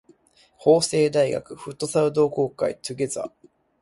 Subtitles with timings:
[0.57, 3.31] 法政大学フットサル同好会 together